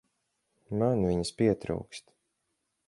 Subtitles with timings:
[0.83, 2.13] Man viņas pietrūkst.